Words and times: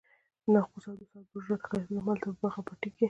ناقوس 0.53 0.85
او 0.89 0.95
د 0.99 1.01
ساعت 1.11 1.25
برج 1.31 1.45
راته 1.49 1.61
ښکارېده، 1.63 1.95
همالته 2.01 2.25
په 2.29 2.35
باغ 2.41 2.53
او 2.57 2.65
پټي 2.67 2.89
کې. 2.93 2.99